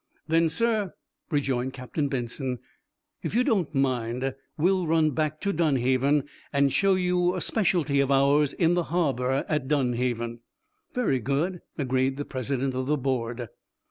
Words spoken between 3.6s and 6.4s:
mind, we'll run back to Dunhaven,